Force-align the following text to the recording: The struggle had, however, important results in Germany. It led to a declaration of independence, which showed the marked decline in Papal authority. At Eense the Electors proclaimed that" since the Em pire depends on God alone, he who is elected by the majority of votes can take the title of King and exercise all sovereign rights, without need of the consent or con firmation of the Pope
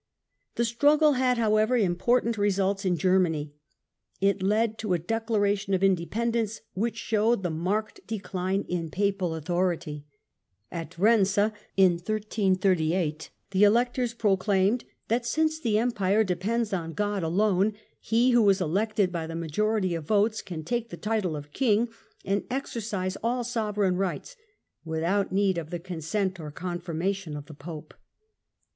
The 0.55 0.65
struggle 0.65 1.11
had, 1.13 1.37
however, 1.37 1.77
important 1.77 2.35
results 2.35 2.85
in 2.85 2.97
Germany. 2.97 3.53
It 4.19 4.41
led 4.41 4.79
to 4.79 4.93
a 4.95 4.97
declaration 4.97 5.75
of 5.75 5.83
independence, 5.83 6.61
which 6.73 6.97
showed 6.97 7.43
the 7.43 7.51
marked 7.51 8.07
decline 8.07 8.63
in 8.67 8.89
Papal 8.89 9.35
authority. 9.35 10.07
At 10.71 10.89
Eense 10.97 11.51
the 13.51 13.63
Electors 13.63 14.13
proclaimed 14.15 14.85
that" 15.07 15.23
since 15.33 15.59
the 15.59 15.77
Em 15.77 15.91
pire 15.91 16.23
depends 16.23 16.73
on 16.73 16.93
God 16.93 17.21
alone, 17.21 17.73
he 17.99 18.31
who 18.31 18.49
is 18.49 18.59
elected 18.59 19.11
by 19.11 19.27
the 19.27 19.35
majority 19.35 19.93
of 19.93 20.05
votes 20.07 20.41
can 20.41 20.63
take 20.63 20.89
the 20.89 20.97
title 20.97 21.35
of 21.35 21.53
King 21.53 21.89
and 22.25 22.43
exercise 22.49 23.17
all 23.21 23.43
sovereign 23.43 23.97
rights, 23.97 24.35
without 24.83 25.31
need 25.31 25.59
of 25.59 25.69
the 25.69 25.77
consent 25.77 26.39
or 26.39 26.49
con 26.49 26.79
firmation 26.79 27.37
of 27.37 27.45
the 27.45 27.53
Pope 27.53 27.93